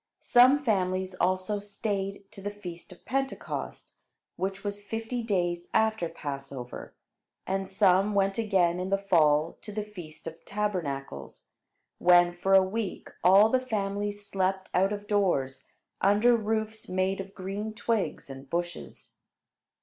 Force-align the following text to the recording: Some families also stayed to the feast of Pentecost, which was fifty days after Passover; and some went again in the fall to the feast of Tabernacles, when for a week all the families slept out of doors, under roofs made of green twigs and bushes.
Some 0.23 0.63
families 0.63 1.13
also 1.13 1.59
stayed 1.59 2.23
to 2.31 2.41
the 2.41 2.49
feast 2.49 2.91
of 2.91 3.05
Pentecost, 3.05 3.93
which 4.35 4.63
was 4.63 4.81
fifty 4.81 5.21
days 5.21 5.67
after 5.75 6.09
Passover; 6.09 6.95
and 7.45 7.67
some 7.69 8.15
went 8.15 8.39
again 8.39 8.79
in 8.79 8.89
the 8.89 8.97
fall 8.97 9.59
to 9.61 9.71
the 9.71 9.83
feast 9.83 10.25
of 10.25 10.43
Tabernacles, 10.43 11.43
when 11.99 12.33
for 12.33 12.55
a 12.55 12.63
week 12.63 13.11
all 13.23 13.49
the 13.49 13.61
families 13.61 14.25
slept 14.25 14.71
out 14.73 14.91
of 14.91 15.05
doors, 15.05 15.65
under 16.01 16.35
roofs 16.35 16.89
made 16.89 17.21
of 17.21 17.35
green 17.35 17.71
twigs 17.71 18.27
and 18.27 18.49
bushes. 18.49 19.17